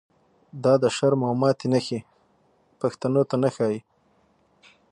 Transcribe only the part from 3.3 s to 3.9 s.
نه ښا ييږی